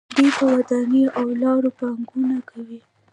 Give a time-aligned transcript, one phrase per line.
[0.15, 2.79] دوی په ودانیو او لارو پانګونه کوي.